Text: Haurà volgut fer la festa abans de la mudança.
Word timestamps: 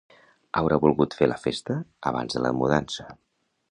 Haurà 0.61 0.79
volgut 0.85 1.17
fer 1.19 1.29
la 1.31 1.39
festa 1.43 1.79
abans 2.13 2.39
de 2.39 2.47
la 2.49 2.57
mudança. 2.63 3.11